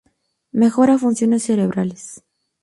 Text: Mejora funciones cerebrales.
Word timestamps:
Mejora 0.51 0.97
funciones 0.97 1.43
cerebrales. 1.43 2.23